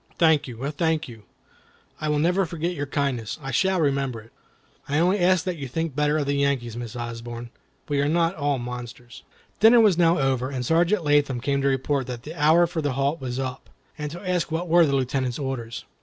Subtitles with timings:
[0.17, 0.65] "Thank you!
[0.65, 1.25] Oh, thank you!
[2.01, 3.37] You will never regret your kindness.
[3.39, 4.31] I shall remember it."
[4.89, 7.51] "I only ask you to think better of Yankees, Miss Osborne;
[7.87, 9.21] we are not all monsters."
[9.59, 12.93] Dinner was now over, and Sergeant Latham came to report that the hour for the
[12.93, 15.85] halt was up, and to ask what were the Lieutenant's orders.